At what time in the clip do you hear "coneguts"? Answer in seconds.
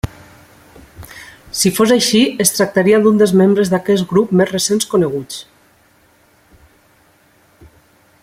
4.95-5.39